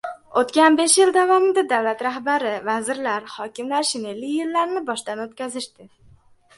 Oʻtgan 0.41 0.77
besh 0.79 0.95
yil 1.01 1.11
davomida 1.17 1.65
davlat 1.75 2.01
rahbari, 2.07 2.55
vazirlar, 2.71 3.31
hokimlar 3.37 3.89
shinelli 3.93 4.35
yillarni 4.35 4.87
boshdan 4.93 5.27
oʻtkazishdi. 5.29 5.93